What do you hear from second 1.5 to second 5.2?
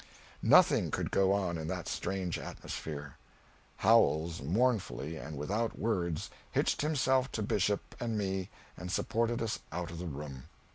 in that strange atmosphere. Howells mournfully,